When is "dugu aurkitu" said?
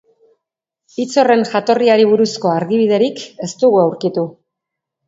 3.67-4.27